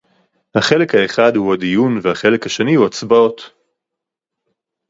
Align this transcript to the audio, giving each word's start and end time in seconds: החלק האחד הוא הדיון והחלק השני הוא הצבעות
החלק 0.55 0.95
האחד 0.95 1.35
הוא 1.35 1.53
הדיון 1.53 1.99
והחלק 2.03 2.45
השני 2.45 2.73
הוא 2.75 2.85
הצבעות 2.85 3.41